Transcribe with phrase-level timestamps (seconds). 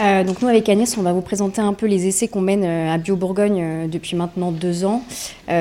[0.00, 2.64] Euh, donc nous avec Agnès, on va vous présenter un peu les essais qu'on mène
[2.64, 5.02] euh, à Bio Bourgogne euh, depuis maintenant deux ans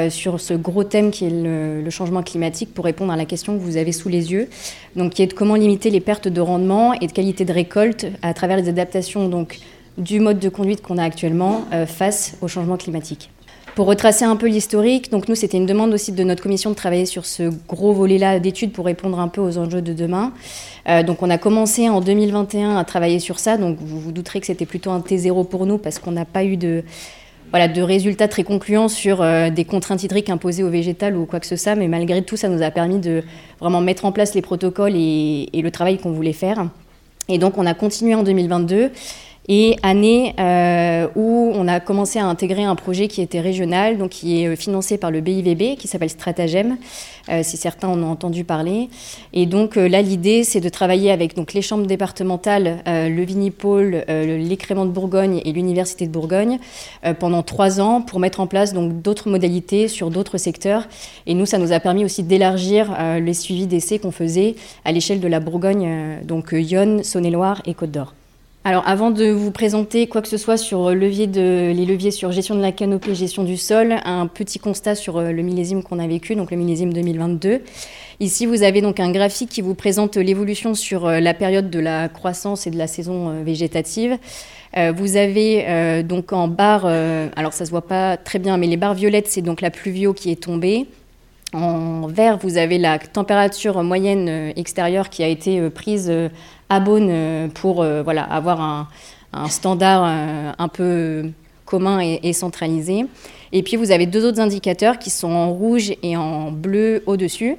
[0.09, 3.61] sur ce gros thème qui est le, changement climatique pour répondre à la question que
[3.61, 4.47] vous avez sous les yeux,
[4.95, 8.05] donc qui est de comment limiter les pertes de rendement et de qualité de récolte
[8.21, 9.57] à travers les adaptations donc
[9.97, 13.31] du mode de conduite qu'on a actuellement face au changement climatique.
[13.79, 16.75] Pour retracer un peu l'historique, donc nous, c'était une demande aussi de notre commission de
[16.75, 20.33] travailler sur ce gros volet-là d'études pour répondre un peu aux enjeux de demain.
[20.89, 24.41] Euh, donc on a commencé en 2021 à travailler sur ça, donc vous vous douterez
[24.41, 26.83] que c'était plutôt un T0 pour nous parce qu'on n'a pas eu de,
[27.51, 31.39] voilà, de résultats très concluants sur euh, des contraintes hydriques imposées au végétal ou quoi
[31.39, 33.23] que ce soit, mais malgré tout, ça nous a permis de
[33.61, 36.67] vraiment mettre en place les protocoles et, et le travail qu'on voulait faire.
[37.29, 38.91] Et donc on a continué en 2022
[39.49, 44.11] et année euh, où on a commencé à intégrer un projet qui était régional, donc
[44.11, 46.77] qui est euh, financé par le BIVB, qui s'appelle Stratagem,
[47.29, 48.89] euh, si certains en ont entendu parler.
[49.33, 54.85] Et donc là, l'idée, c'est de travailler avec donc, les chambres départementales, le Vinipôle, l'écrément
[54.85, 56.59] de Bourgogne et l'Université de Bourgogne
[57.19, 60.87] pendant trois ans pour mettre en place d'autres modalités sur d'autres secteurs.
[61.25, 65.19] Et nous, ça nous a permis aussi d'élargir les suivis d'essais qu'on faisait à l'échelle
[65.19, 68.13] de la Bourgogne, donc Yonne, Saône-et-Loire et Côte d'Or.
[68.65, 72.55] Alors, avant de vous présenter quoi que ce soit sur de, les leviers sur gestion
[72.55, 76.05] de la canopée, gestion du sol, un petit constat sur euh, le millésime qu'on a
[76.05, 77.61] vécu, donc le millésime 2022.
[78.19, 81.79] Ici, vous avez donc un graphique qui vous présente l'évolution sur euh, la période de
[81.79, 84.17] la croissance et de la saison euh, végétative.
[84.93, 88.93] vous avez donc en barre, alors ça se voit pas très bien, mais les barres
[88.93, 90.85] violettes, c'est donc la pluvio qui est tombée.
[91.53, 96.11] En vert, vous avez la température moyenne extérieure qui a été prise
[96.69, 98.87] à Beaune euh, pour euh, avoir un,
[99.49, 101.29] standard euh, un peu
[101.65, 103.05] commun et, centralisé.
[103.51, 107.57] Et puis vous avez deux autres indicateurs qui sont en rouge et en bleu au-dessus.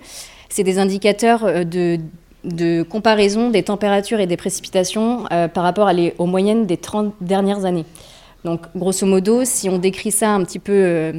[0.48, 6.66] C'est des indicateurs de, comparaison des températures et des précipitations par rapport à aux moyennes
[6.66, 7.84] des 30 dernières années.
[8.44, 11.12] Donc grosso modo, si on décrit ça un petit peu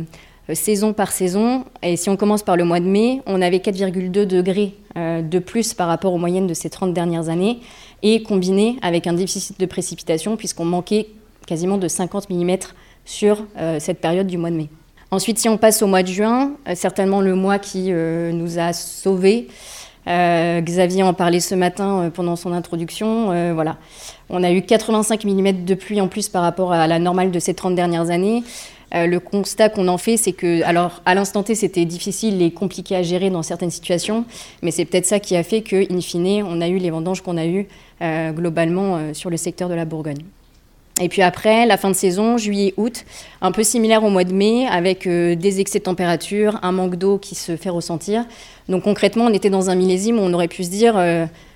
[0.53, 4.25] saison par saison, et si on commence par le mois de mai, on avait 4,2
[4.25, 7.59] degrés de plus par rapport aux moyennes de ces 30 dernières années
[8.03, 11.07] et combiné avec un déficit de précipitation puisqu'on manquait
[11.46, 12.57] quasiment de 50 mm
[13.06, 14.69] sur euh, cette période du mois de mai.
[15.12, 18.59] Ensuite, si on passe au mois de juin, euh, certainement le mois qui euh, nous
[18.59, 19.47] a sauvés.
[20.07, 23.53] Xavier en parlait ce matin pendant son introduction.
[23.53, 23.78] voilà.
[24.31, 27.38] On a eu 85 mm de pluie en plus par rapport à la normale de
[27.38, 28.41] ces 30 dernières années.
[28.94, 32.52] Euh, le constat qu'on en fait, c'est que, alors, à l'instant T, c'était difficile et
[32.52, 34.25] compliqué à gérer dans certaines situations,
[34.62, 37.38] mais c'est peut-être ça qui a fait qu'in fine, on a eu les vendanges qu'on
[37.38, 37.68] a eues
[38.01, 40.24] euh, globalement euh, sur le secteur de la Bourgogne.
[41.00, 43.06] Et puis après, la fin de saison, juillet-août,
[43.41, 47.18] un peu similaire au mois de mai, avec des excès de température, un manque d'eau
[47.18, 48.25] qui se fait ressentir.
[48.69, 50.94] Donc concrètement, on était dans un millésime où on aurait pu se dire,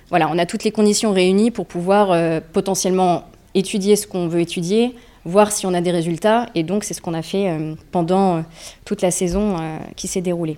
[0.08, 4.96] voilà, on a toutes les conditions réunies pour pouvoir potentiellement étudier ce qu'on veut étudier,
[5.26, 6.46] voir si on a des résultats.
[6.54, 8.40] Et donc, c'est ce qu'on a fait euh, pendant euh,
[8.84, 10.56] toute la saison euh, qui s'est déroulée.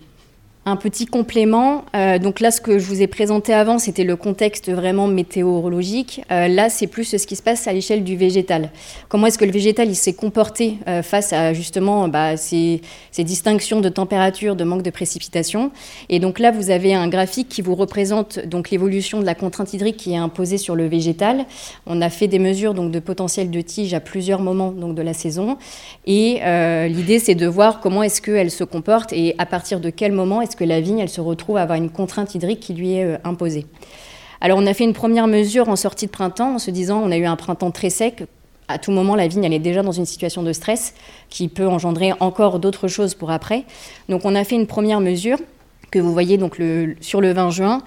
[0.68, 4.16] Un petit complément, euh, donc là ce que je vous ai présenté avant c'était le
[4.16, 8.68] contexte vraiment météorologique, euh, là c'est plus ce qui se passe à l'échelle du végétal.
[9.08, 12.82] Comment est-ce que le végétal s'est comporté euh, face à justement bah, ces,
[13.16, 15.70] distinctions de température, de manque de précipitation.
[16.10, 19.72] Et donc là vous avez un graphique qui vous représente donc l'évolution de la contrainte
[19.72, 21.46] hydrique qui est imposée sur le végétal.
[21.86, 25.02] On a fait des mesures donc de potentiel de tige à plusieurs moments donc de
[25.02, 25.56] la saison
[26.06, 26.40] et
[26.90, 30.42] l'idée c'est de voir comment est-ce qu'elle se comporte et à partir de quel moment
[30.42, 33.18] est-ce la vigne, elle se retrouve à avoir une contrainte hydrique qui lui est euh,
[33.24, 33.66] imposée.
[34.40, 37.10] Alors on a fait une première mesure en sortie de printemps en se disant on
[37.10, 38.24] a eu un printemps très sec.
[38.68, 40.94] À tout moment, la vigne, elle est déjà dans une situation de stress
[41.30, 43.64] qui peut engendrer encore d'autres choses pour après.
[44.08, 45.38] Donc on a fait une première mesure
[45.90, 46.60] que vous voyez donc
[47.00, 47.82] sur le 20 juin.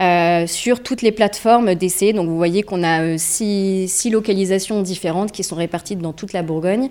[0.00, 2.12] Euh, sur toutes les plateformes d'essai.
[2.12, 6.42] Donc vous voyez qu'on a euh, six, localisations différentes qui sont réparties dans toute la
[6.42, 6.88] Bourgogne.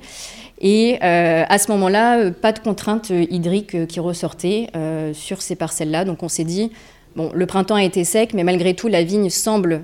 [0.62, 4.70] Et euh, à ce moment-là, pas de contraintes hydriques qui ressortaient
[5.14, 6.06] sur ces parcelles-là.
[6.06, 6.72] Donc on s'est dit,
[7.18, 9.82] bon, le printemps a été sec, mais malgré tout, la vigne semble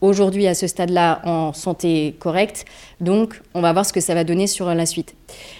[0.00, 2.64] aujourd'hui à ce stade-là en santé correcte.
[3.00, 5.14] Donc, on va voir ce que ça va donner sur la suite.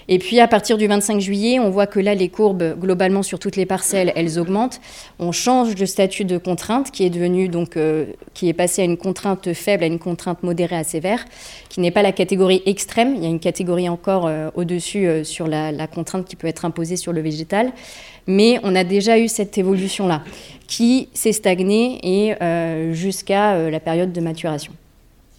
[0.09, 3.41] Et puis, à partir du 25 juillet, on voit que là, les courbes, globalement, sur
[3.41, 4.81] toutes les parcelles, elles augmentent.
[5.19, 8.85] On change de statut de contrainte, qui est devenu, donc, euh, qui est passé à
[8.85, 11.25] une contrainte faible, à une contrainte modérée à sévère,
[11.69, 13.15] qui n'est pas la catégorie extrême.
[13.17, 16.65] Il y a une catégorie encore euh, au-dessus euh, sur la, contrainte qui peut être
[16.65, 17.73] imposée sur le végétal.
[18.29, 20.23] Mais on a déjà eu cette évolution-là
[20.67, 22.35] qui s'est stagnée et
[22.93, 24.73] jusqu'à la période de maturation.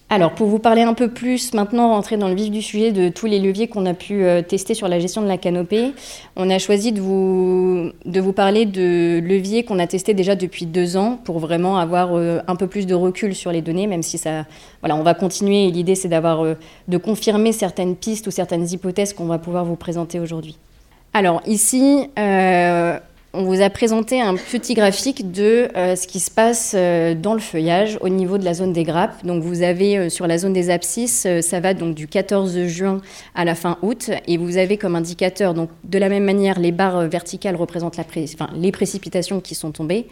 [0.10, 3.10] Alors, pour vous parler un peu plus, maintenant rentrer dans le vif du sujet de
[3.10, 5.92] tous les leviers qu'on a pu euh, tester sur la gestion de la canopée,
[6.38, 7.92] on a choisi de vous,
[8.32, 12.56] parler de leviers qu'on a testés déjà depuis deux ans pour vraiment avoir euh, un
[12.56, 14.46] peu plus de recul sur les données, même si ça,
[14.82, 15.70] voilà, on va continuer.
[15.72, 16.56] L'idée, c'est d'avoir, euh,
[16.88, 20.58] de confirmer certaines pistes ou certaines hypothèses qu'on va pouvoir vous présenter aujourd'hui.
[21.14, 22.08] Alors ici,
[23.34, 27.34] on vous a présenté un petit graphique de euh, ce qui se passe euh, dans
[27.34, 29.26] le feuillage au niveau de la zone des grappes.
[29.26, 33.02] Donc vous avez euh, sur la zone des abscisses, ça va donc du 14 juin
[33.36, 36.72] à la fin août, et vous avez comme indicateur, donc de la même manière, les
[36.72, 38.00] barres verticales représentent
[38.56, 40.08] les précipitations qui sont tombées.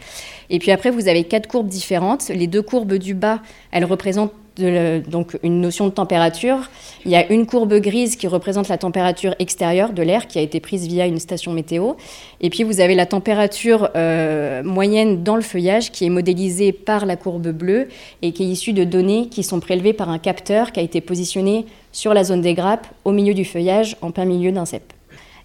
[0.49, 2.29] Et puis après, vous avez quatre courbes différentes.
[2.29, 3.39] Les deux courbes du bas,
[3.71, 6.69] elles représentent donc une notion de température.
[7.05, 10.41] Il y a une courbe grise qui représente la température extérieure de l'air qui a
[10.41, 11.93] été prise via une station météo.
[12.41, 17.05] Et puis vous avez la température euh, moyenne dans le feuillage qui est modélisée par
[17.05, 17.89] la courbe bleue
[18.21, 21.01] et qui est issue de données qui sont prélevées par un capteur qui a été
[21.01, 24.94] positionné sur la zone des grappes au milieu du feuillage en plein milieu d'un cep.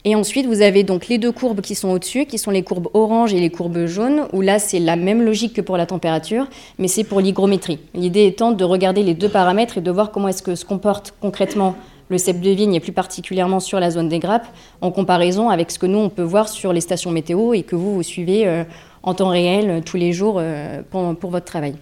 [0.04, 2.88] Et ensuite, vous avez donc les deux courbes qui sont au-dessus, qui sont les courbes
[2.94, 6.46] orange et les courbes jaunes, où là, c'est la même logique que pour la température,
[6.78, 7.78] mais c'est pour l'hygrométrie.
[7.94, 11.12] L'idée étant de regarder les deux paramètres et de voir comment est-ce que se comporte
[11.20, 11.76] concrètement
[12.08, 14.48] le cep de vigne, et plus particulièrement sur la zone des grappes,
[14.80, 17.76] en comparaison avec ce que nous, on peut voir sur les stations météo et que
[17.76, 18.64] vous, vous suivez euh,
[19.02, 21.74] en temps réel tous les jours euh, pour votre travail.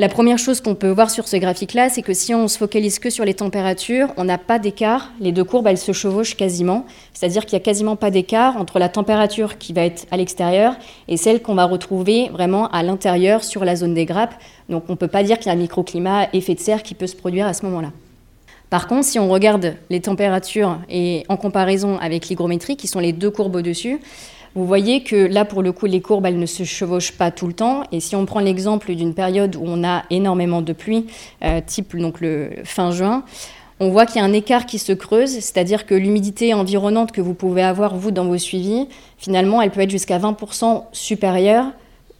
[0.00, 3.00] La première chose qu'on peut voir sur ce graphique-là, c'est que si on se focalise
[3.00, 5.10] que sur les températures, on n'a pas d'écart.
[5.18, 6.86] Les deux courbes, elles se chevauchent quasiment.
[7.12, 10.76] C'est-à-dire qu'il n'y a quasiment pas d'écart entre la température qui va être à l'extérieur
[11.08, 14.36] et celle qu'on va retrouver vraiment à l'intérieur sur la zone des grappes.
[14.68, 16.94] Donc on ne peut pas dire qu'il y a un microclimat effet de serre qui
[16.94, 17.90] peut se produire à ce moment-là.
[18.70, 23.12] Par contre, si on regarde les températures et en comparaison avec l'hygrométrie, qui sont les
[23.12, 23.98] deux courbes au-dessus,
[24.54, 27.46] vous voyez que là, pour le coup, les courbes, elles ne se chevauchent pas tout
[27.46, 27.82] le temps.
[27.92, 31.06] Et si on prend l'exemple d'une période où on a énormément de pluie,
[31.44, 33.24] euh, type donc le fin juin,
[33.80, 37.20] on voit qu'il y a un écart qui se creuse, c'est-à-dire que l'humidité environnante que
[37.20, 41.66] vous pouvez avoir, vous, dans vos suivis, finalement, elle peut être jusqu'à 20% supérieure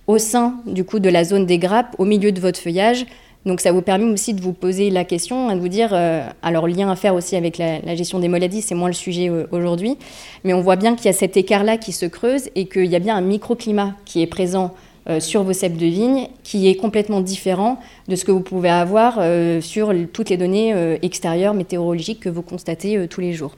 [0.06, 3.06] au sein, du coup, de la zone des grappes, au milieu de votre feuillage,
[3.46, 6.67] donc ça vous permet aussi de vous poser la question, de vous dire, euh, alors
[6.67, 9.96] lien à faire aussi avec la, gestion des maladies, c'est moins le sujet euh, aujourd'hui,
[10.44, 12.96] mais on voit bien qu'il y a cet écart-là qui se creuse et qu'il y
[12.96, 14.75] a bien un microclimat qui est présent
[15.08, 18.70] euh, sur vos cèpes de vigne qui est complètement différent de ce que vous pouvez
[18.70, 19.20] avoir
[19.62, 23.55] sur toutes les données extérieures météorologiques que vous constatez tous les jours.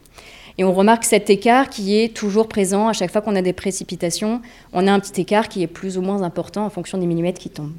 [0.58, 3.52] Et on remarque cet écart qui est toujours présent à chaque fois qu'on a des
[3.52, 4.40] précipitations.
[4.72, 7.40] On a un petit écart qui est plus ou moins important en fonction des millimètres
[7.40, 7.72] qui tombent.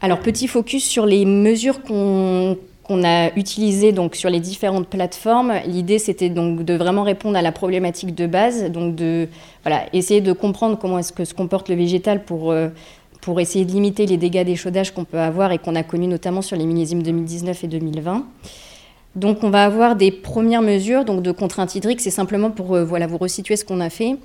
[0.00, 2.56] Alors, petit focus sur les mesures qu'on
[2.90, 5.54] a utilisées donc, sur les différentes plateformes.
[5.66, 9.28] L'idée, c'était donc de vraiment répondre à la problématique de base, donc de
[9.62, 12.68] voilà, essayer de comprendre comment est-ce que se comporte le végétal pour, euh,
[13.22, 16.42] pour essayer de limiter les dégâts d'échaudage qu'on peut avoir et qu'on a connus notamment
[16.42, 18.26] sur les millésimes 2019 et 2020.
[19.14, 22.02] Donc, on va avoir des premières mesures donc, de contraintes hydriques.
[22.02, 24.16] C'est simplement pour euh, voilà, vous resituer ce qu'on a fait.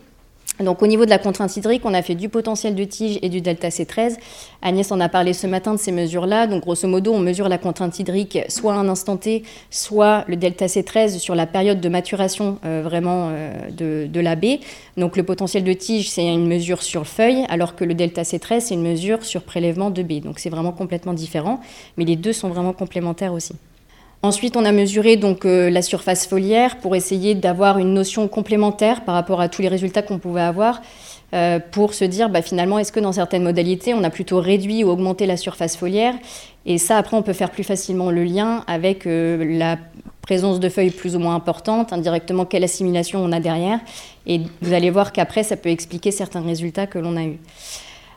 [0.59, 3.29] Donc au niveau de la contrainte hydrique, on a fait du potentiel de tige et
[3.29, 4.17] du delta C13.
[4.61, 6.47] Agnès en a parlé ce matin de ces mesures-là.
[6.47, 10.35] Donc grosso modo, on mesure la contrainte hydrique soit à un instant T, soit le
[10.35, 14.59] delta C13 sur la période de maturation euh, vraiment euh, de, la baie.
[14.97, 18.59] Donc le potentiel de tige, c'est une mesure sur feuille, alors que le delta C13,
[18.59, 20.19] c'est une mesure sur prélèvement de baie.
[20.19, 21.59] Donc c'est vraiment complètement différent,
[21.97, 23.53] mais les deux sont vraiment complémentaires aussi.
[24.23, 29.03] Ensuite, on a mesuré donc euh, la surface foliaire pour essayer d'avoir une notion complémentaire
[29.03, 30.83] par rapport à tous les résultats qu'on pouvait avoir,
[31.33, 34.83] euh, pour se dire bah, finalement est-ce que dans certaines modalités on a plutôt réduit
[34.83, 36.13] ou augmenté la surface foliaire?
[36.67, 39.79] Et ça après on peut faire plus facilement le lien avec euh, la
[40.21, 43.79] présence de feuilles plus ou moins importante, indirectement quelle assimilation on a derrière.
[44.27, 47.39] Et vous allez voir qu'après ça peut expliquer certains résultats que l'on a eus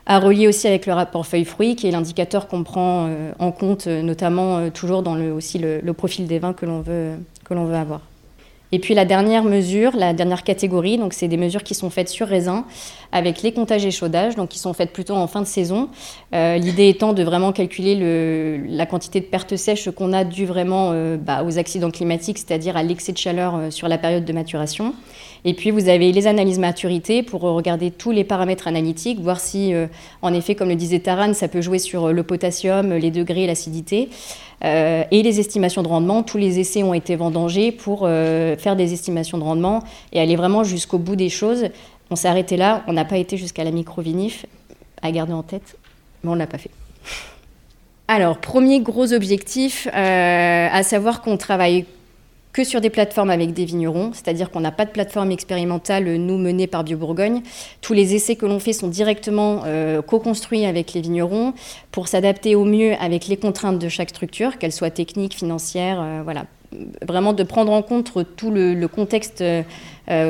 [0.05, 3.87] à relier aussi avec le rapport feuille-fruit, qui est l'indicateur qu'on prend euh, en compte,
[3.87, 7.53] euh, notamment euh, toujours dans le, aussi le, profil des vins que l'on veut, que
[7.53, 8.01] l'on veut avoir.
[8.71, 12.09] Et puis la dernière mesure, la dernière catégorie, donc c'est des mesures qui sont faites
[12.09, 12.65] sur raisin
[13.11, 15.87] avec les comptages échaudages, donc qui sont faites plutôt en fin de saison.
[16.33, 20.93] L'idée étant de vraiment calculer le, la quantité de pertes sèches qu'on a dû vraiment
[21.19, 24.93] bah, aux accidents climatiques, c'est-à-dire à l'excès de chaleur sur la période de maturation.
[25.47, 29.75] Et puis vous avez les analyses maturité pour regarder tous les paramètres analytiques, voir si,
[29.75, 29.85] euh,
[30.23, 33.45] en effet, comme le disait Taran, ça peut jouer sur euh, le potassium, les degrés,
[33.45, 34.09] l'acidité.
[34.63, 38.93] Euh, et les estimations de rendement, tous les essais ont été vendangés pour faire des
[38.93, 39.83] estimations de rendement
[40.13, 41.65] et aller vraiment jusqu'au bout des choses.
[42.09, 44.47] On s'est arrêté là, on n'a pas été jusqu'à la microvinif,
[45.03, 45.77] à garder en tête,
[46.23, 46.71] mais on ne l'a pas fait.
[48.07, 51.85] Alors, premier gros objectif, à savoir qu'on travaille
[52.55, 56.37] que sur des plateformes avec des vignerons, c'est-à-dire qu'on n'a pas de plateforme expérimentale, nous,
[56.37, 57.41] menée par BioBourgogne.
[57.81, 61.53] Tous les essais que l'on fait sont directement euh, co-construits avec les vignerons
[61.91, 66.21] pour s'adapter au mieux avec les contraintes de chaque structure, qu'elles soient techniques, financières, euh,
[66.23, 66.45] voilà.
[67.05, 69.63] Vraiment de prendre en compte tout le, contexte euh,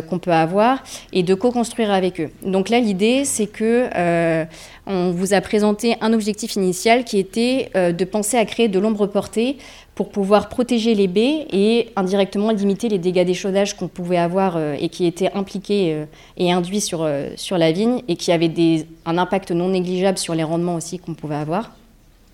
[0.02, 2.30] qu'on peut avoir et de co-construire avec eux.
[2.44, 4.46] Donc là, l'idée, c'est que
[4.86, 9.08] on vous a présenté un objectif initial qui était de penser à créer de l'ombre
[9.08, 9.58] portée
[9.96, 14.76] pour pouvoir protéger les baies et indirectement limiter les dégâts d'échaudage qu'on pouvait avoir euh,
[14.80, 16.06] et qui étaient impliqués euh,
[16.38, 20.18] et induits sur, euh, sur la vigne et qui avaient des, un impact non négligeable
[20.18, 21.72] sur les rendements aussi qu'on pouvait avoir.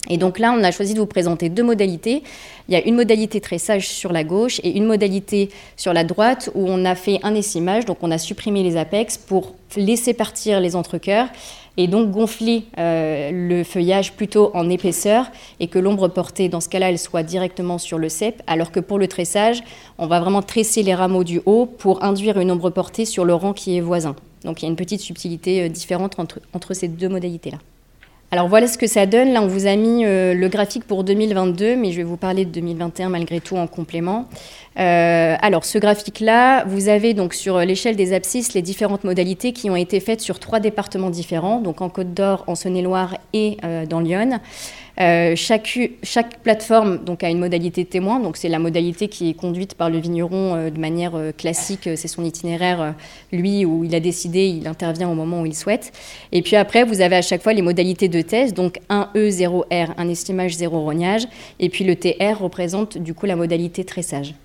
[0.09, 2.23] Et donc là, on a choisi de vous présenter deux modalités.
[2.67, 6.49] Il y a une modalité tressage sur la gauche et une modalité sur la droite
[6.55, 10.59] où on a fait un essimage, donc on a supprimé les apex pour laisser partir
[10.59, 11.27] les entrecœurs
[11.77, 15.25] et donc gonfler euh, le feuillage plutôt en épaisseur
[15.59, 18.79] et que l'ombre portée, dans ce cas-là, elle soit directement sur le cep, alors que
[18.79, 19.63] pour le tressage,
[19.97, 23.33] on va vraiment tresser les rameaux du haut pour induire une ombre portée sur le
[23.33, 24.15] rang qui est voisin.
[24.43, 27.57] Donc il y a une petite subtilité euh, différente entre, entre ces deux modalités-là.
[28.33, 29.33] Alors voilà ce que ça donne.
[29.33, 32.45] Là, on vous a mis euh, le graphique pour 2022, mais je vais vous parler
[32.45, 34.29] de 2021 malgré tout en complément.
[34.79, 39.69] Euh, alors ce graphique-là, vous avez donc sur l'échelle des abscisses les différentes modalités qui
[39.69, 43.85] ont été faites sur trois départements différents, donc en Côte d'Or, en Saône-et-Loire et euh,
[43.85, 44.39] dans Lyon.
[45.01, 49.73] Euh, chaque, plateforme donc, a une modalité témoin, donc c'est la modalité qui est conduite
[49.73, 52.93] par le vigneron euh, de manière euh, classique, c'est son itinéraire,
[53.31, 55.91] lui, où il a décidé, il intervient au moment où il souhaite.
[56.31, 59.93] Et puis après, vous avez à chaque fois les modalités de thèse, donc 1E, 0R,
[59.97, 61.27] un estimage, 0 rognage,
[61.59, 64.35] et puis le TR représente du coup la modalité tressage.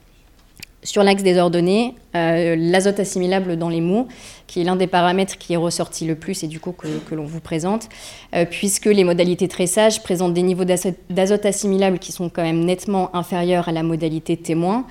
[0.87, 4.07] Sur l'axe des ordonnées, euh, l'azote assimilable dans les mous,
[4.47, 7.25] qui est l'un des paramètres qui est ressorti le plus et du coup que, l'on
[7.25, 7.89] vous présente,
[8.37, 13.15] euh, puisque les modalités tressage présentent des niveaux d'azote assimilable qui sont quand même nettement
[13.17, 14.87] inférieurs à la modalité témoin.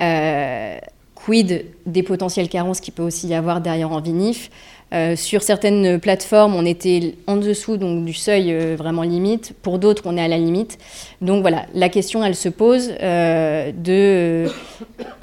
[0.00, 0.78] Euh,
[1.14, 4.50] quid des potentiels carences qu'il peut aussi y avoir derrière en vinif
[4.92, 9.52] euh, sur certaines plateformes, on était en dessous donc, du seuil euh, vraiment limite.
[9.62, 10.78] Pour d'autres, on est à la limite.
[11.20, 14.48] Donc voilà, la question, elle se pose euh,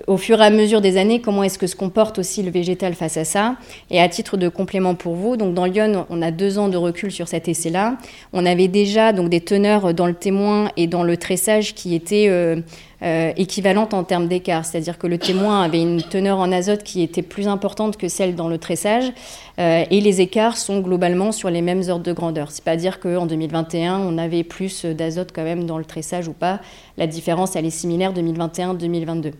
[0.07, 2.93] au fur et à mesure des années, comment est-ce que se comporte aussi le végétal
[2.93, 3.55] face à ça?
[3.89, 6.77] Et à titre de complément pour vous, donc dans Lyon, on a deux ans de
[6.77, 7.97] recul sur cet essai-là.
[8.33, 12.29] On avait déjà donc des teneurs dans le témoin et dans le tressage qui étaient
[13.35, 14.65] équivalente en termes d'écart.
[14.65, 18.35] C'est-à-dire que le témoin avait une teneur en azote qui était plus importante que celle
[18.35, 19.11] dans le tressage.
[19.59, 22.51] Euh, et les écarts sont globalement sur les mêmes ordres de grandeur.
[22.51, 26.33] C'est pas dire qu'en 2021, on avait plus d'azote quand même dans le tressage ou
[26.33, 26.59] pas.
[26.97, 29.31] La différence, elle est similaire 2021-2022.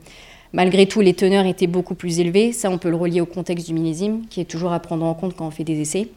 [0.53, 2.51] Malgré tout, les teneurs étaient beaucoup plus élevées.
[2.51, 5.15] Ça, on peut le relier au contexte du millésime, qui est toujours à prendre en
[5.15, 6.09] compte quand on fait des essais.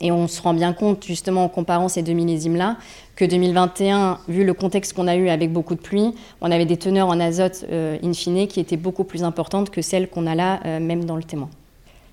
[0.00, 2.76] Et on se rend bien compte, justement, en comparant ces deux millésimes-là,
[3.16, 6.76] que 2021, vu le contexte qu'on a eu avec beaucoup de pluie, on avait des
[6.76, 10.34] teneurs en azote euh, in fine qui étaient beaucoup plus importantes que celles qu'on a
[10.34, 11.48] là, euh, même dans le témoin.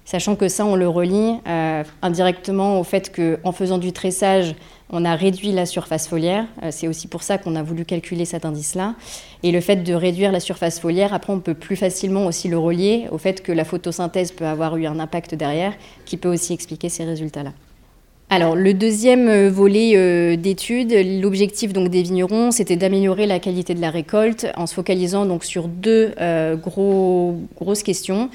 [0.05, 4.55] Sachant que ça, on le relie euh, indirectement au fait qu'en faisant du tressage,
[4.89, 6.45] on a réduit la surface foliaire.
[6.69, 8.95] c'est aussi pour ça qu'on a voulu calculer cet indice-là.
[9.41, 12.57] Et le fait de réduire la surface foliaire, après, on peut plus facilement aussi le
[12.57, 15.73] relier au fait que la photosynthèse peut avoir eu un impact derrière,
[16.05, 17.53] qui peut aussi expliquer ces résultats-là.
[18.35, 23.75] Alors, le deuxième euh, volet euh, d'études, l'objectif donc des vignerons, c'était d'améliorer la qualité
[23.75, 28.31] de la récolte en se focalisant donc sur deux euh, gros, grosses questions.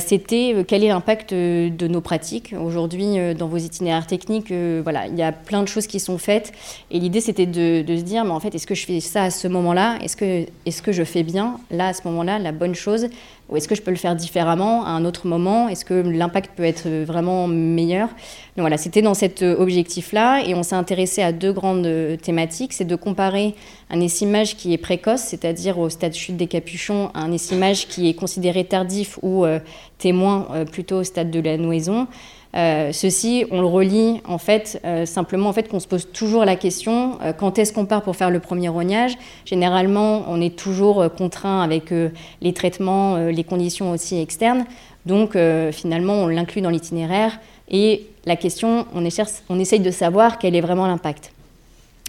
[0.00, 4.52] c'était quel est l'impact de nos pratiques aujourd'hui dans vos itinéraires techniques.
[4.82, 6.50] voilà, il y a plein de choses qui sont faites
[6.90, 9.30] et l'idée c'était de, se dire, mais en fait, est-ce que je fais ça à
[9.30, 9.98] ce moment-là?
[10.02, 13.06] Est-ce que, est-ce que je fais bien là à ce moment-là la bonne chose?
[13.48, 15.68] Ou est-ce que je peux le faire différemment à un autre moment?
[15.68, 18.08] Est-ce que l'impact peut être vraiment meilleur?
[18.08, 21.88] Donc voilà, c'était dans cet objectif-là et on s'est intéressé à deux grandes
[22.20, 22.72] thématiques.
[22.72, 23.54] C'est de comparer
[23.90, 28.08] un essimage qui est précoce, c'est-à-dire au stade chute des capuchons, à un essimage qui
[28.08, 29.60] est considéré tardif ou euh,
[29.98, 32.06] témoin euh, plutôt au stade de la nouaison.
[32.54, 36.46] Euh, ceci, on le relie en fait euh, simplement en fait qu'on se pose toujours
[36.46, 39.18] la question euh, quand est-ce qu'on part pour faire le premier rognage?
[39.44, 41.92] Généralement, on est toujours contraint avec
[42.40, 44.64] les traitements, les conditions aussi externes.
[45.06, 45.36] Donc
[45.72, 47.38] finalement, on l'inclut dans l'itinéraire
[47.70, 49.08] et la question, on,
[49.48, 51.32] on essaye de savoir quel est vraiment l'impact.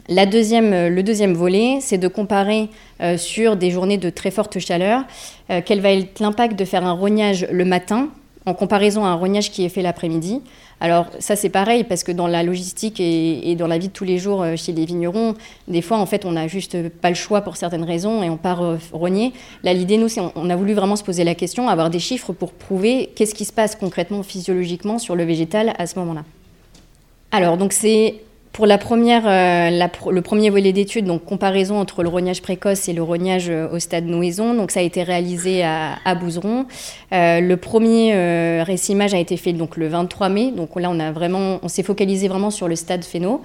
[0.10, 2.68] La deuxième, le deuxième volet, c'est de comparer
[3.18, 5.04] sur des journées de très forte chaleur
[5.66, 8.10] quel va être l'impact de faire un rognage le matin?
[8.50, 10.42] En comparaison à un rognage qui est fait l'après-midi.
[10.82, 14.06] Alors ça c'est pareil parce que dans la logistique et, dans la vie de tous
[14.06, 15.36] les jours euh, chez les vignerons,
[15.68, 18.38] des fois en fait on n'a juste pas le choix pour certaines raisons et on
[18.38, 19.34] part euh, rogner.
[19.64, 22.32] Là l'idée nous c'est on, a voulu vraiment se poser la question, avoir des chiffres
[22.32, 26.24] pour prouver qu'est-ce qui se passe concrètement physiologiquement sur le végétal à ce moment-là.
[27.32, 28.16] Alors donc c'est
[28.52, 32.94] pour la première, euh, le premier volet d'études, donc comparaison entre le rognage précoce et
[32.94, 36.66] le rognage euh, au stade noison, donc ça a été réalisé à, à Bouzeron.
[37.14, 41.00] Euh, le premier euh, récimage a été fait donc le 23 mai, donc là on
[41.00, 43.42] a vraiment, s'est focalisé vraiment sur le stade phéno.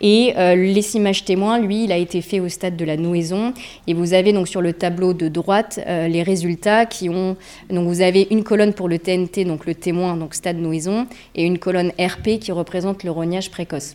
[0.00, 3.52] Et l'essimage témoin, lui, il a été fait au stade de la noison.
[3.86, 7.36] Et vous avez donc sur le tableau de droite les résultats qui ont.
[7.70, 11.06] Donc vous avez une colonne pour le TNT, donc le témoin, donc stade noison,
[11.36, 13.94] et une colonne RP qui représente le rognage précoce.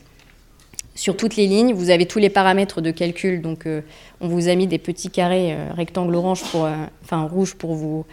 [0.98, 3.40] Sur toutes les lignes, vous avez tous les paramètres de calcul.
[3.40, 3.82] Donc, euh,
[4.20, 6.74] on vous a mis des petits carrés euh, rectangles orange pour, euh,
[7.04, 8.04] enfin rouge pour vous,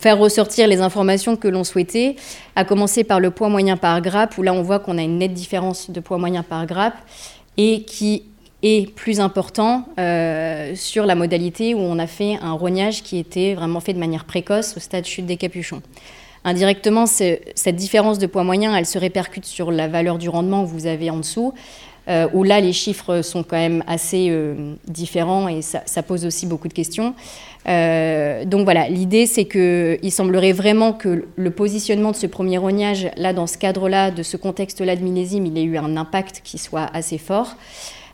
[0.00, 2.16] faire ressortir les informations que l'on souhaitait.
[2.56, 5.18] À commencer par le poids moyen par grappe, où là on voit qu'on a une
[5.18, 6.96] nette différence de poids moyen par grappe
[7.58, 8.22] et qui
[8.62, 9.86] est plus important
[10.74, 14.24] sur la modalité où on a fait un rognage qui était vraiment fait de manière
[14.24, 15.82] précoce au stade chute des capuchons.
[16.46, 20.70] Indirectement, cette différence de poids moyen, elle se répercute sur la valeur du rendement que
[20.70, 21.52] vous avez en dessous
[22.06, 26.44] euh, où là les chiffres sont quand même assez euh, différents et ça, pose aussi
[26.44, 27.14] beaucoup de questions.
[27.66, 33.08] Euh, donc voilà, l'idée c'est qu'il semblerait vraiment que le positionnement de ce premier rognage,
[33.16, 36.58] là dans ce cadre-là, de ce contexte-là de millésime, il ait eu un impact qui
[36.58, 37.56] soit assez fort.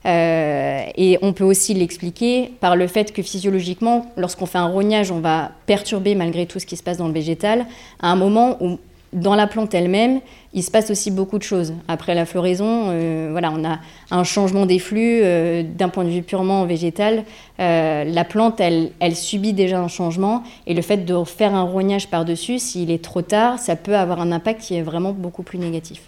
[0.07, 5.21] Et on peut aussi l'expliquer par le fait que physiologiquement, lorsqu'on fait un rognage, on
[5.21, 7.67] va perturber malgré tout ce qui se passe dans le végétal,
[8.01, 8.79] à un moment où
[9.13, 10.21] dans la plante elle-même,
[10.53, 11.75] il se passe aussi beaucoup de choses.
[11.89, 13.79] Après la floraison, euh, voilà, on a
[14.11, 17.25] un changement des flux euh, d'un point de vue purement végétal.
[17.59, 21.63] Euh, la plante, elle, elle, subit déjà un changement et le fait de faire un
[21.63, 25.43] rognage par-dessus, s'il est trop tard, ça peut avoir un impact qui est vraiment beaucoup
[25.43, 26.03] plus négatif.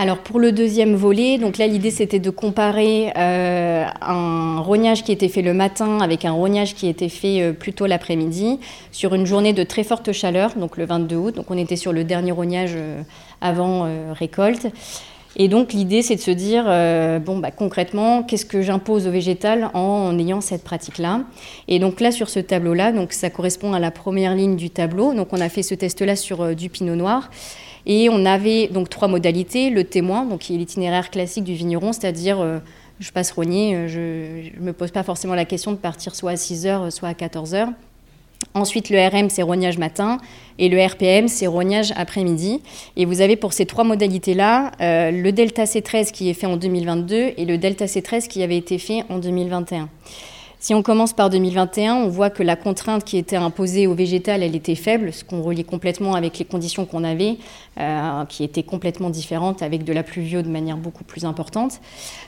[0.00, 5.12] Alors pour le deuxième volet, donc là l'idée c'était de comparer euh, un rognage qui
[5.12, 8.60] était fait le matin avec un rognage qui était fait euh, plutôt l'après-midi
[8.92, 11.36] sur une journée de très forte chaleur, donc le 22 août.
[11.36, 13.02] Donc on était sur le dernier rognage euh,
[13.42, 14.68] avant récolte.
[15.36, 16.64] Et donc l'idée c'est de se dire
[17.20, 21.20] bon bah concrètement qu'est-ce que j'impose au végétal en, ayant cette pratique là.
[21.68, 24.70] Et donc là sur ce tableau là, donc ça correspond à la première ligne du
[24.70, 25.12] tableau.
[25.12, 27.28] Donc on a fait ce test là sur du pinot noir.
[27.86, 29.70] Et on avait donc trois modalités.
[29.70, 32.58] Le témoin, donc qui est l'itinéraire classique du vigneron, c'est-à-dire euh,
[33.00, 36.32] je passe rogner, euh, je ne me pose pas forcément la question de partir soit
[36.32, 37.68] à 6 heures, soit à 14 heures.
[38.54, 40.18] Ensuite, le RM, c'est rognage matin,
[40.58, 42.62] et le RPM, c'est rognage après-midi.
[42.96, 46.56] Et vous avez pour ces trois modalités-là euh, le delta C13 qui est fait en
[46.56, 49.88] 2022 et le delta C13 qui avait été fait en 2021.
[50.58, 54.42] Si on commence par 2021, on voit que la contrainte qui était imposée au végétal,
[54.42, 57.38] elle était faible, ce qu'on relie complètement avec les conditions qu'on avait,
[57.80, 61.80] euh, qui étaient complètement différentes, avec de la pluvio de manière beaucoup plus importante.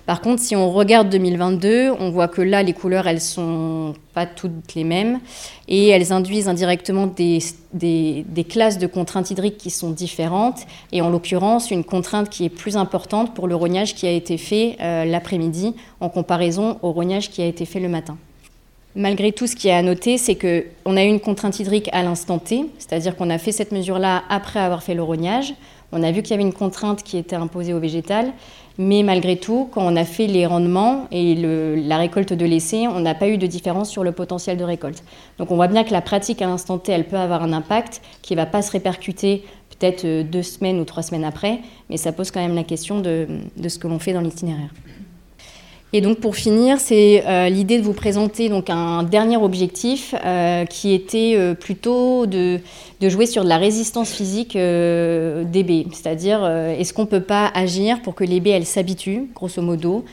[0.07, 4.25] Par contre, si on regarde 2022, on voit que là, les couleurs, elles sont pas
[4.25, 5.21] toutes les mêmes,
[5.69, 10.61] et elles induisent indirectement des classes de contraintes hydriques qui sont différentes,
[10.91, 14.38] et en l'occurrence, une contrainte qui est plus importante pour le rognage qui a été
[14.38, 18.17] fait euh, l'après-midi, en comparaison au rognage qui a été fait le matin.
[18.94, 22.02] Malgré tout, ce qui est à noter, c'est qu'on a eu une contrainte hydrique à
[22.02, 25.55] l'instant T, c'est-à-dire qu'on a fait cette mesure-là après avoir fait le rognage.
[25.92, 28.33] On a vu qu'il y avait une contrainte qui était imposée au végétal,
[28.76, 33.00] mais malgré tout, quand on a fait les rendements et la récolte de l'essai, on
[33.00, 35.02] n'a pas eu de différence sur le potentiel de récolte.
[35.38, 38.02] Donc on voit bien que la pratique à l'instant T, elle peut avoir un impact
[38.20, 39.44] qui ne va pas se répercuter
[39.78, 43.26] peut-être deux semaines ou trois semaines après, mais ça pose quand même la question de
[43.66, 44.70] ce que l'on fait dans l'itinéraire.
[45.94, 50.94] Et donc pour finir, c'est euh, l'idée de vous présenter un dernier objectif euh, qui
[50.94, 52.61] était euh, plutôt de,
[53.02, 58.14] jouer sur de la résistance physique des baies, c'est-à-dire est-ce qu'on peut pas agir pour
[58.14, 60.05] que les baies s'habituent, grosso modo,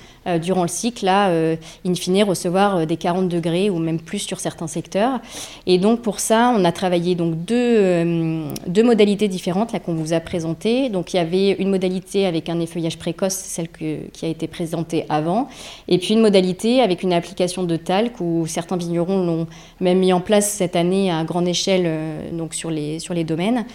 [0.42, 4.68] durant le cycle à in fine recevoir des 40 degrés ou même plus sur certains
[4.68, 5.20] secteurs.
[5.66, 10.14] Et donc pour ça, on a travaillé donc deux, deux modalités différentes là qu'on vous
[10.14, 10.90] a présentées.
[10.90, 14.48] Donc il y avait une modalité avec un effeuillage précoce, celle que, qui a été
[14.48, 15.48] présentée avant.
[15.88, 19.48] Et puis une modalité avec une application de talc où certains vignerons l'ont
[19.80, 23.24] même mis en place cette année à grande échelle euh, donc sur les, sur les
[23.24, 23.66] domaines.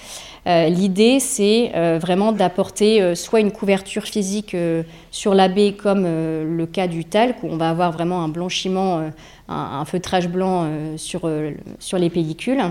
[0.47, 4.83] Euh, L'idée, c'est euh, vraiment d'apporter euh, soit une couverture physique euh,
[5.15, 8.29] sur la baie, comme euh, le cas du talc, où on va avoir vraiment un
[8.29, 8.99] blanchiment,
[9.49, 11.31] un, un, feutrage blanc sur,
[11.79, 12.63] sur les pellicules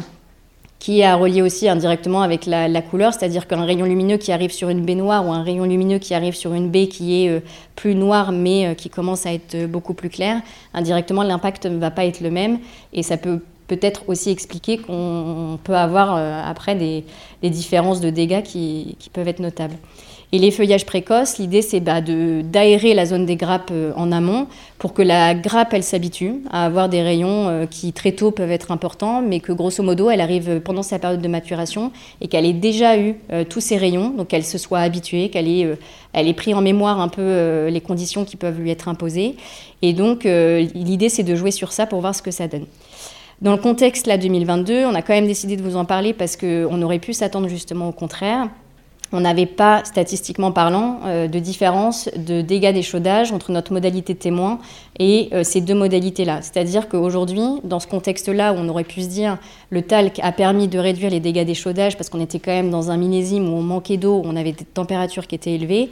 [0.83, 4.51] qui est à relier aussi indirectement avec la, couleur, c'est-à-dire qu'un rayon lumineux qui arrive
[4.51, 7.29] sur une baie noire ou un rayon lumineux qui arrive sur une baie qui est
[7.29, 7.39] euh,
[7.77, 10.41] plus noire mais euh, qui commence à être beaucoup plus claire,
[10.73, 12.59] indirectement l'impact ne va pas être le même
[12.91, 17.05] et ça peut peut-être aussi expliquer qu'on peut avoir euh, après des,
[17.41, 19.75] des, différences de dégâts qui, qui peuvent être notables.
[20.35, 24.47] Et les feuillages précoces, l'idée c'est bah, d'aérer la zone des grappes euh, en amont
[24.79, 28.49] pour que la grappe elle s'habitue à avoir des rayons euh, qui très tôt peuvent
[28.49, 32.47] être importants, mais que grosso modo elle arrive pendant sa période de maturation et qu'elle
[32.47, 35.77] ait déjà eu euh, tous ces rayons, donc qu'elle se soit habituée, qu'elle ait,
[36.13, 39.35] elle ait pris en mémoire un peu les conditions qui peuvent lui être imposées.
[39.83, 42.65] Et donc l'idée c'est de jouer sur ça pour voir ce que ça donne.
[43.43, 46.37] Dans le contexte là 2022, on a quand même décidé de vous en parler parce
[46.37, 48.49] qu'on aurait pu s'attendre justement au contraire
[49.13, 54.59] on n'avait pas, statistiquement parlant, euh, de différence de dégâts d'échaudage entre notre modalité témoin
[54.99, 56.41] et euh, ces deux modalités-là.
[56.41, 59.37] C'est-à-dire qu'aujourd'hui, dans ce contexte-là on aurait pu se dire
[59.69, 62.91] le talc a permis de réduire les dégâts d'échaudage parce qu'on était quand même dans
[62.91, 65.89] un millésime où on manquait d'eau, on avait des températures qui étaient élevées,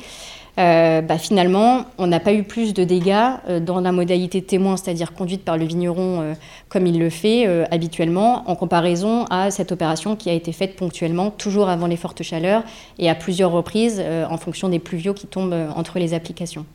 [0.57, 3.15] euh, bah, finalement, on n'a pas eu plus de dégâts
[3.47, 6.33] euh, dans la modalité témoin, c'est-à-dire conduite par le vigneron euh,
[6.67, 11.29] comme il le fait habituellement, en comparaison à cette opération qui a été faite ponctuellement,
[11.29, 12.63] toujours avant les fortes chaleurs
[12.97, 16.65] et à plusieurs reprises en fonction des pluviaux qui tombent entre les applications.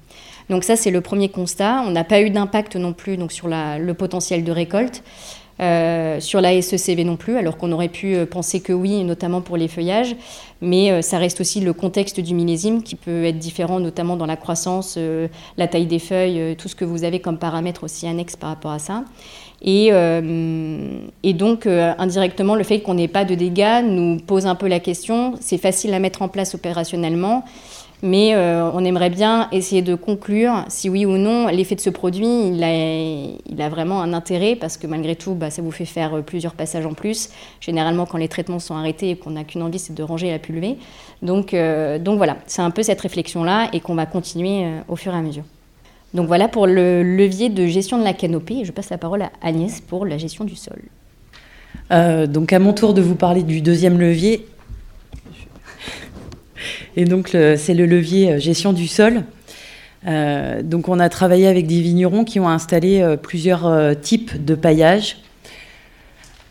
[0.51, 1.83] Donc ça, c'est le premier constat.
[1.87, 5.03] On n'a pas eu d'impact non plus donc, sur le potentiel de récolte.
[5.59, 9.40] Euh, sur la SECV non plus, alors qu'on aurait pu euh, penser que oui, notamment
[9.40, 10.14] pour les feuillages,
[10.61, 14.27] mais euh, ça reste aussi le contexte du millésime qui peut être différent, notamment dans
[14.27, 14.99] la croissance,
[15.57, 18.71] la taille des feuilles, tout ce que vous avez comme paramètres aussi annexes par rapport
[18.71, 19.05] à ça.
[19.62, 19.87] Et,
[21.23, 24.81] et donc, indirectement, le fait qu'on n'ait pas de dégâts nous pose un peu la
[24.81, 25.35] question.
[25.40, 27.45] C'est facile à mettre en place opérationnellement.
[28.03, 31.89] Mais euh, on aimerait bien essayer de conclure si oui ou non l'effet de ce
[31.89, 36.15] produit, il a, vraiment un intérêt parce que malgré tout, bah, ça vous fait faire
[36.15, 37.31] euh, plusieurs passages en plus.
[37.61, 40.39] Généralement, quand les traitements sont arrêtés et qu'on n'a qu'une envie, c'est de ranger la
[40.39, 40.77] pulvée.
[41.23, 45.15] Donc, euh, donc voilà, c'est un peu cette réflexion-là et qu'on va continuer au fur
[45.15, 45.45] et à mesure.
[46.13, 48.65] Donc voilà pour le levier de gestion de la canopée.
[48.65, 50.83] Je passe la parole à Agnès pour la gestion du sol.
[52.29, 54.47] donc à mon tour de vous parler du deuxième levier,
[56.97, 59.23] et donc, c'est le levier euh, gestion du sol.
[60.07, 64.55] Euh, donc, on a travaillé avec des vignerons qui ont installé euh, plusieurs types de
[64.55, 65.19] paillage.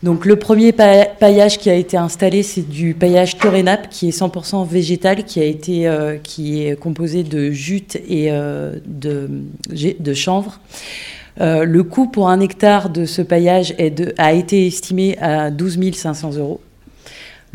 [0.02, 4.68] Donc, le premier paillage qui a été installé, c'est du paillage Torénap, qui est 100%
[4.68, 5.90] végétal, qui, a été,
[6.22, 9.30] qui est composé de jute et de,
[9.98, 10.60] de chanvre.
[11.40, 13.74] le coût pour un hectare de ce paillage
[14.18, 16.60] a été estimé à 12 500 euros.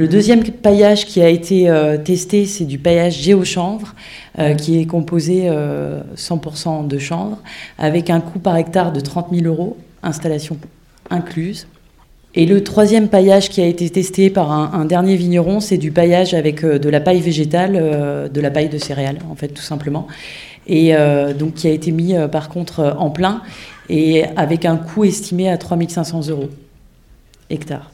[0.02, 3.94] Le deuxième paillage qui a été euh, testé, c'est du paillage géochanvre,
[4.40, 7.38] euh, qui est composé 100% euh, de chanvre,
[7.78, 10.58] avec un coût par hectare de 30 000 euros, installation
[11.12, 11.68] incluse.
[12.34, 16.34] Et le troisième paillage qui a été testé par un, dernier vigneron, c'est du paillage
[16.34, 17.74] avec de la paille végétale,
[18.34, 20.08] de la paille de céréales, en fait, tout simplement.
[20.66, 20.94] Et
[21.38, 23.42] donc qui a été mis par contre en plein
[23.90, 26.50] et avec un coût estimé à 3500 euros
[27.50, 27.92] hectare.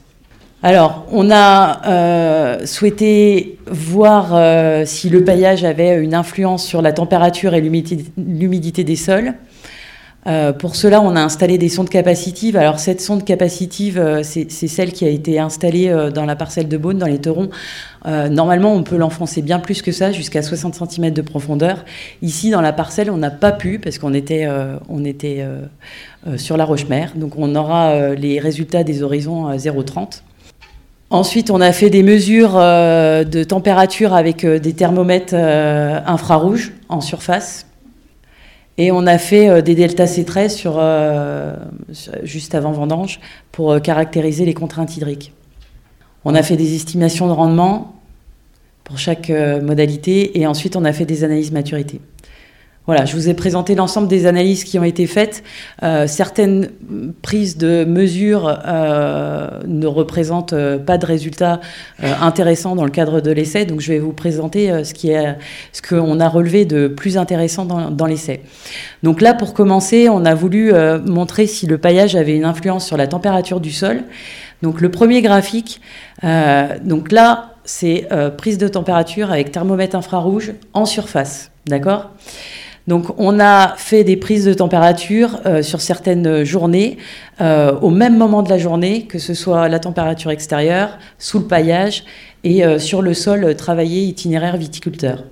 [0.60, 6.92] Alors, on a euh, souhaité voir euh, si le paillage avait une influence sur la
[6.92, 9.34] température et l'humidité des sols.
[10.26, 12.56] Euh, pour cela, on a installé des sondes capacitives.
[12.56, 16.98] Alors, cette sonde capacitive, c'est celle qui a été installée dans la parcelle de Beaune,
[16.98, 17.50] dans les Terrons.
[18.04, 21.84] normalement, on peut l'enfoncer bien plus que ça, jusqu'à 60 cm de profondeur.
[22.20, 24.48] Ici, dans la parcelle, on n'a pas pu, parce qu'on était,
[26.36, 27.12] sur la Roche-Mère.
[27.14, 30.22] Donc, on aura les résultats des horizons 0,30.
[31.10, 36.72] Ensuite, on a fait des mesures euh, de température avec euh, des thermomètres euh, infrarouges
[36.90, 37.66] en surface.
[38.76, 40.80] Et on a fait des deltas C13 sur,
[42.22, 43.18] juste avant vendange
[43.50, 45.32] pour caractériser les contraintes hydriques.
[46.24, 47.96] On a fait des estimations de rendement
[48.84, 52.00] pour chaque modalité et ensuite on a fait des analyses maturité.
[52.88, 55.44] Voilà, je vous ai présenté l'ensemble des analyses qui ont été faites.
[55.82, 56.70] Euh, certaines
[57.20, 61.60] prises de mesures euh, ne représentent euh, pas de résultats
[62.00, 66.28] intéressants dans le cadre de l'essai, donc je vais vous présenter ce ce qu'on a
[66.30, 68.40] relevé de plus intéressant dans, dans l'essai.
[69.02, 70.72] Donc là, pour commencer, on a voulu
[71.04, 74.04] montrer si le paillage avait une influence sur la température du sol.
[74.62, 75.82] Donc le premier graphique,
[76.22, 82.10] donc là, c'est prise de température avec thermomètre infrarouge en surface, d'accord?
[82.88, 86.96] Donc on a fait des prises de température euh, sur certaines journées,
[87.42, 91.44] euh, au même moment de la journée, que ce soit la température extérieure, sous le
[91.44, 92.04] paillage
[92.44, 95.24] et euh, sur le sol travaillé itinéraire viticulteur.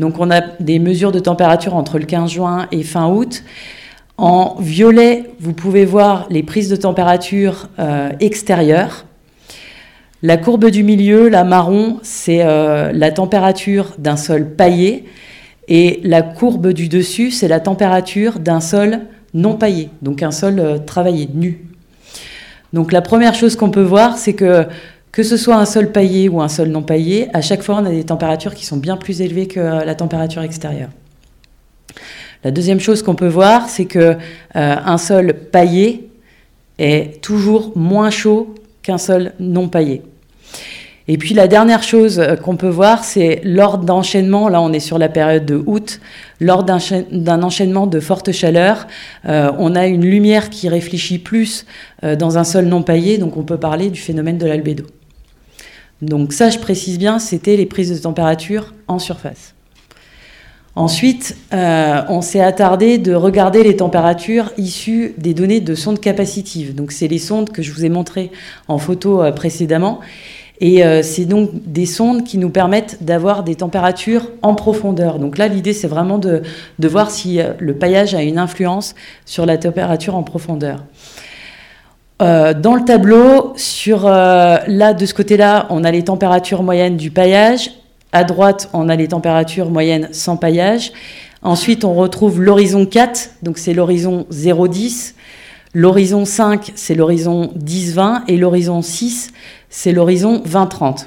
[0.00, 3.42] Donc on a des mesures de température entre le 15 juin et fin août.
[4.18, 7.68] En violet, vous pouvez voir les prises de température
[8.20, 9.06] extérieures.
[10.22, 15.06] La courbe du milieu, la marron, c'est la température d'un sol paillé.
[15.68, 19.00] Et la courbe du dessus, c'est la température d'un sol
[19.34, 21.66] non paillé, donc un sol euh, travaillé, nu.
[22.72, 24.66] Donc la première chose qu'on peut voir, c'est que
[25.12, 27.84] que ce soit un sol paillé ou un sol non paillé, à chaque fois on
[27.84, 30.88] a des températures qui sont bien plus élevées que la température extérieure.
[32.44, 34.16] La deuxième chose qu'on peut voir, c'est que euh,
[34.54, 36.08] un sol paillé
[36.78, 40.02] est toujours moins chaud qu'un sol non paillé.
[41.08, 44.80] Et puis la dernière chose euh, qu'on peut voir, c'est lors d'enchaînement, là on est
[44.80, 46.00] sur la période de août,
[46.40, 48.86] lors d'un enchaînement de forte chaleur,
[49.28, 51.66] euh, on a une lumière qui réfléchit plus
[52.02, 54.84] dans un sol non paillé, donc on peut parler du phénomène de l'albédo.
[56.00, 59.54] Donc ça, je précise bien, c'était les prises de température en surface.
[60.74, 66.74] Ensuite, euh, on s'est attardé de regarder les températures issues des données de sondes capacitives.
[66.74, 68.30] Donc, c'est les sondes que je vous ai montrées
[68.68, 70.00] en photo euh, précédemment.
[70.62, 75.18] Et euh, c'est donc des sondes qui nous permettent d'avoir des températures en profondeur.
[75.18, 76.42] Donc là, l'idée, c'est vraiment de,
[76.78, 78.94] voir si le paillage a une influence
[79.26, 80.84] sur la température en profondeur.
[82.20, 87.72] dans le tableau, sur de ce côté-là, on a les températures moyennes du paillage
[88.12, 90.92] à droite, on a les températures moyennes sans paillage.
[91.42, 95.14] Ensuite, on retrouve l'horizon 4, donc c'est l'horizon 0,10.
[95.74, 98.22] L'horizon 5, c'est l'horizon 10-20.
[98.28, 99.32] Et l'horizon 6,
[99.70, 101.06] c'est l'horizon 20-30.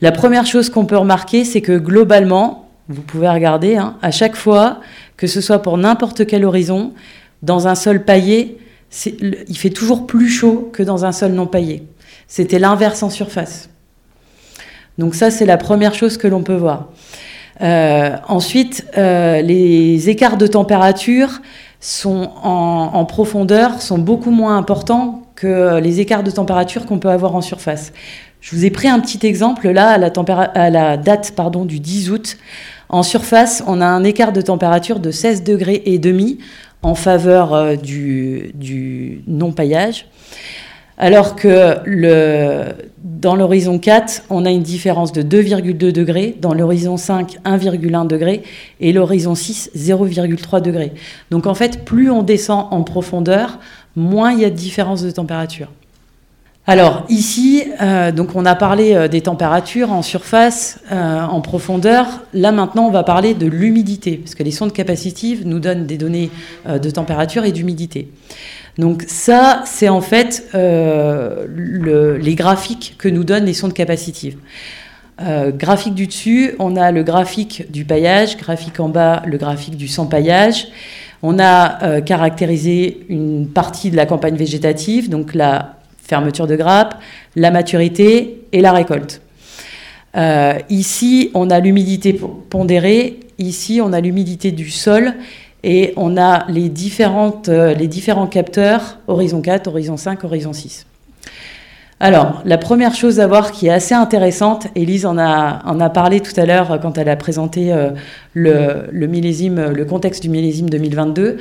[0.00, 4.34] La première chose qu'on peut remarquer, c'est que globalement, vous pouvez regarder, hein, à chaque
[4.34, 4.80] fois,
[5.16, 6.92] que ce soit pour n'importe quel horizon,
[7.42, 8.58] dans un sol paillé,
[9.06, 11.84] il fait toujours plus chaud que dans un sol non paillé.
[12.26, 13.68] C'était l'inverse en surface.
[14.98, 16.88] Donc ça, c'est la première chose que l'on peut voir.
[17.60, 21.40] Euh, ensuite, euh, les écarts de température
[21.82, 27.34] sont en, profondeur sont beaucoup moins importants que les écarts de température qu'on peut avoir
[27.34, 27.92] en surface.
[28.40, 30.10] Je vous ai pris un petit exemple là à la,
[30.54, 32.36] à la date pardon, du 10 août.
[32.88, 36.38] En surface, on a un écart de température de 16 degrés et demi
[36.82, 40.06] en faveur euh, du, du non-paillage.
[41.02, 41.78] Alors que
[43.02, 48.44] dans l'horizon 4, on a une différence de 2,2 degrés, dans l'horizon 5, 1,1 degré,
[48.78, 50.92] et l'horizon 6, 0,3 degré.
[51.32, 53.58] Donc en fait, plus on descend en profondeur,
[53.96, 55.72] moins il y a de différence de température.
[56.64, 62.06] Alors ici, euh, donc on a parlé euh, des températures en surface, euh, en profondeur.
[62.34, 65.98] Là maintenant, on va parler de l'humidité, parce que les sondes capacitives nous donnent des
[65.98, 66.30] données
[66.68, 68.08] de température et d'humidité.
[68.78, 74.38] Donc ça, c'est en fait les graphiques que nous donnent les sondes capacitives.
[75.18, 79.88] Graphique du dessus, on a le graphique du paillage, graphique en bas, le graphique du
[79.88, 80.68] sans paillage.
[81.22, 86.96] On a caractérisé une partie de la campagne végétative, donc la fermeture de grappe,
[87.36, 89.22] la maturité et la récolte.
[90.68, 95.14] ici, on a l'humidité pondérée, ici, on a l'humidité du sol
[95.64, 100.86] et on a les, euh, différents capteurs, horizon 4, horizon 5, horizon 6.
[102.00, 106.32] Alors, la première chose à voir qui est assez intéressante, Elise en a, parlé tout
[106.36, 107.90] à l'heure quand elle a présenté euh,
[108.34, 111.36] le, contexte du millésime 2022,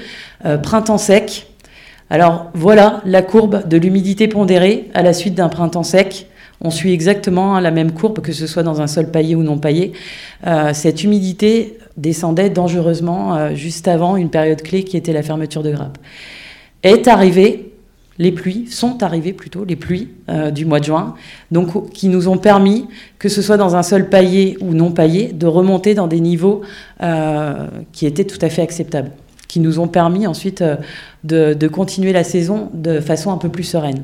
[0.45, 1.47] euh, printemps sec.
[2.11, 6.27] Alors voilà la courbe de l'humidité pondérée à la suite d'un printemps sec.
[6.63, 9.57] On suit exactement la même courbe, que ce soit dans un sol paillé ou non
[9.57, 9.93] paillé.
[10.73, 15.71] cette humidité descendait dangereusement euh, juste avant une période clé qui était la fermeture de
[15.71, 15.97] grappe.
[16.83, 17.73] Est arrivé,
[18.17, 21.15] les pluies, sont arrivées plutôt, les pluies euh, du mois de juin,
[21.51, 22.87] donc qui nous ont permis,
[23.19, 26.61] que ce soit dans un sol paillé ou non paillé, de remonter dans des niveaux
[27.01, 29.11] euh, qui étaient tout à fait acceptables,
[29.51, 30.63] qui nous ont permis ensuite
[31.23, 34.03] de, de continuer la saison de façon un peu plus sereine.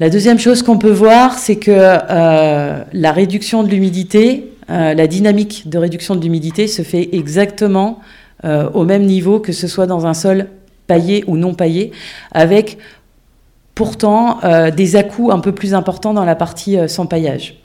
[0.00, 5.68] La deuxième chose qu'on peut voir, c'est que la réduction de l'humidité euh, la dynamique
[5.68, 8.00] de réduction de l'humidité se fait exactement
[8.44, 10.48] euh, au même niveau que ce soit dans un sol
[10.86, 11.92] paillé ou non paillé,
[12.32, 12.78] avec
[13.74, 17.61] pourtant euh, des à un peu plus importants dans la partie sans paillage.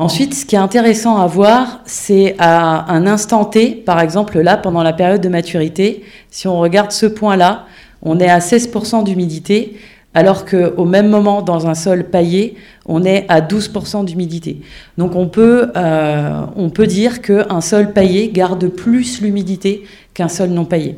[0.00, 4.56] Ensuite, ce qui est intéressant à voir, c'est à un instant T, par exemple là,
[4.56, 7.66] pendant la période de maturité, si on regarde ce point-là,
[8.00, 9.76] on est à 16% d'humidité,
[10.14, 14.62] alors qu'au même moment, dans un sol paillé, on est à 12% d'humidité.
[14.96, 19.84] Donc on peut, euh, on peut dire qu'un sol paillé garde plus l'humidité
[20.14, 20.96] qu'un sol non paillé.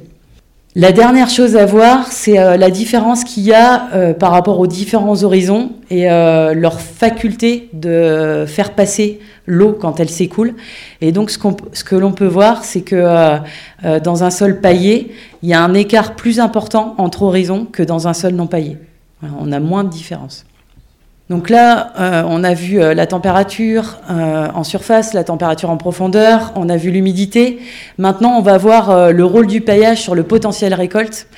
[0.74, 4.58] La dernière chose à voir, c'est euh, la différence qu'il y a euh, par rapport
[4.58, 10.54] aux différents horizons et leur faculté de faire passer l'eau quand elle s'écoule.
[11.02, 11.38] Et donc ce,
[11.74, 13.38] ce que l'on peut voir, c'est que
[13.98, 18.08] dans un sol paillé, il y a un écart plus important entre horizons que dans
[18.08, 18.78] un sol non paillé.
[19.38, 20.46] On a moins de différence.
[21.30, 25.76] Donc là, euh, on a vu euh, la température euh, en surface, la température en
[25.76, 27.60] profondeur, on a vu l'humidité.
[27.96, 31.28] Maintenant, on va voir le rôle du paillage sur le potentiel récolte.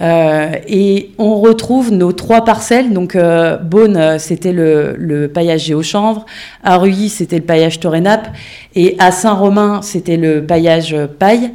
[0.00, 2.92] et on retrouve nos trois parcelles.
[2.92, 6.24] Donc, Beaune, c'était le, paillage géochanvre.
[6.62, 8.28] À Ruilly, c'était le paillage Torénap.
[8.74, 11.52] Et à Saint-Romain, c'était le paillage paille.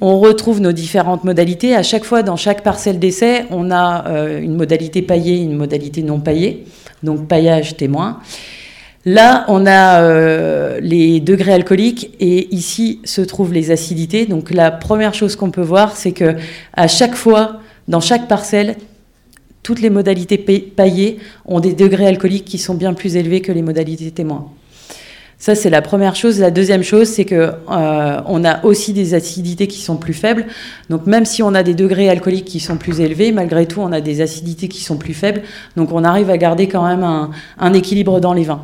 [0.00, 1.74] On retrouve nos différentes modalités.
[1.74, 4.04] À chaque fois, dans chaque parcelle d'essai, on a
[4.40, 6.64] une modalité paillée, une modalité non paillée
[7.02, 8.20] donc paillage témoin.
[9.04, 14.26] Là, on a euh, les degrés alcooliques et ici se trouvent les acidités.
[14.26, 16.36] Donc la première chose qu'on peut voir, c'est que
[16.74, 18.76] à chaque fois, dans chaque parcelle,
[19.62, 23.62] toutes les modalités paillées ont des degrés alcooliques qui sont bien plus élevés que les
[23.62, 24.50] modalités témoins.
[25.40, 26.40] Ça, c'est la première chose.
[26.40, 30.46] La deuxième chose, c'est que euh, on a aussi des acidités qui sont plus faibles.
[30.90, 33.92] Donc, même si on a des degrés alcooliques qui sont plus élevés, malgré tout, on
[33.92, 35.42] a des acidités qui sont plus faibles.
[35.76, 37.04] Donc, on arrive à garder quand même
[37.58, 38.62] un, équilibre dans les vins.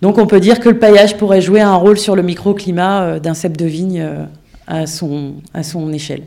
[0.00, 3.20] Donc, on peut dire que le paillage pourrait jouer un rôle sur le microclimat euh,
[3.20, 4.24] d'un cep de vigne euh,
[4.66, 6.22] à, son, à son échelle.